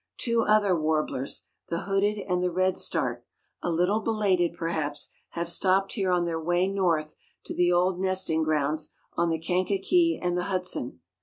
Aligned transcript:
Two 0.17 0.41
other 0.41 0.75
warblers, 0.75 1.43
the 1.69 1.81
hooded 1.81 2.17
and 2.27 2.41
the 2.41 2.49
redstart, 2.49 3.23
a 3.61 3.69
little 3.71 3.99
belated, 3.99 4.55
perhaps, 4.57 5.09
have 5.29 5.47
stopped 5.47 5.93
here 5.93 6.09
on 6.09 6.25
their 6.25 6.41
way 6.41 6.67
north 6.67 7.13
to 7.43 7.53
the 7.53 7.71
old 7.71 7.99
nesting 7.99 8.41
grounds 8.41 8.89
on 9.13 9.29
the 9.29 9.37
Kankakee 9.37 10.19
and 10.19 10.35
the 10.35 10.45
Hudson. 10.45 11.01